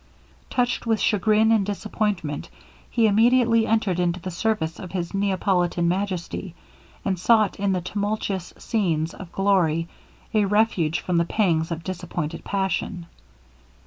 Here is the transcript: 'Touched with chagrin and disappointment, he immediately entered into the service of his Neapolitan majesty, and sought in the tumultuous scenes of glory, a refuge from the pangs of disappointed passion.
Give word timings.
'Touched 0.49 0.87
with 0.87 0.99
chagrin 0.99 1.51
and 1.51 1.63
disappointment, 1.63 2.49
he 2.89 3.05
immediately 3.05 3.67
entered 3.67 3.99
into 3.99 4.19
the 4.19 4.31
service 4.31 4.79
of 4.79 4.93
his 4.93 5.13
Neapolitan 5.13 5.87
majesty, 5.87 6.55
and 7.05 7.19
sought 7.19 7.59
in 7.59 7.71
the 7.73 7.81
tumultuous 7.81 8.51
scenes 8.57 9.13
of 9.13 9.31
glory, 9.31 9.87
a 10.33 10.45
refuge 10.45 11.01
from 11.01 11.17
the 11.17 11.25
pangs 11.25 11.69
of 11.69 11.83
disappointed 11.83 12.43
passion. 12.43 13.05